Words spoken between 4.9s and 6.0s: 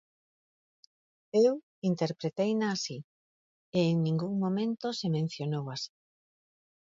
se mencionou así.